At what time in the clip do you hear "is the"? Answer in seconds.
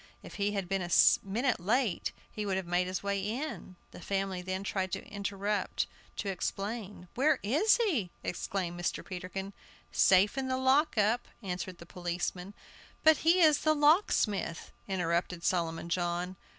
13.41-13.75